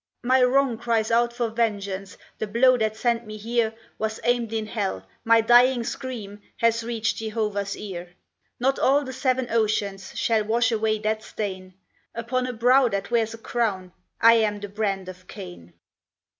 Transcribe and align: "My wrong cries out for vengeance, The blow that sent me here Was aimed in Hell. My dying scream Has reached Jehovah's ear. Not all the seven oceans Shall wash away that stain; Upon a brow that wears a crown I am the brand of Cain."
"My 0.23 0.41
wrong 0.41 0.79
cries 0.79 1.11
out 1.11 1.31
for 1.31 1.49
vengeance, 1.49 2.17
The 2.39 2.47
blow 2.47 2.75
that 2.75 2.97
sent 2.97 3.27
me 3.27 3.37
here 3.37 3.75
Was 3.99 4.19
aimed 4.23 4.51
in 4.51 4.65
Hell. 4.65 5.05
My 5.23 5.41
dying 5.41 5.83
scream 5.83 6.41
Has 6.57 6.83
reached 6.83 7.17
Jehovah's 7.17 7.77
ear. 7.77 8.15
Not 8.59 8.79
all 8.79 9.03
the 9.03 9.13
seven 9.13 9.47
oceans 9.51 10.17
Shall 10.17 10.43
wash 10.43 10.71
away 10.71 10.97
that 10.97 11.21
stain; 11.21 11.75
Upon 12.15 12.47
a 12.47 12.53
brow 12.53 12.87
that 12.87 13.11
wears 13.11 13.35
a 13.35 13.37
crown 13.37 13.91
I 14.19 14.33
am 14.39 14.59
the 14.59 14.69
brand 14.69 15.07
of 15.07 15.27
Cain." 15.27 15.71